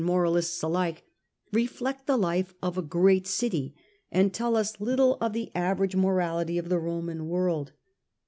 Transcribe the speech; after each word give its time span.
Litera 0.01 0.07
moralists 0.15 0.63
alike— 0.63 1.03
reflect 1.53 2.07
the 2.07 2.17
life 2.17 2.55
of 2.63 2.75
a 2.75 2.81
great 2.81 3.25
J^thR^an 3.25 3.27
city, 3.27 3.75
and 4.11 4.33
tell 4.33 4.55
us 4.55 4.81
little 4.81 5.15
of 5.21 5.33
the 5.33 5.51
average 5.53 5.95
morality 5.95 6.55
life 6.55 6.63
of 6.63 6.69
the 6.69 6.79
Roman 6.79 7.27
world. 7.27 7.73